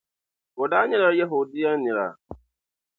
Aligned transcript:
O 0.61 0.63
daa 0.71 0.85
nyɛla 0.89 1.09
Yɛhudia 1.17 1.71
nira. 1.73 2.07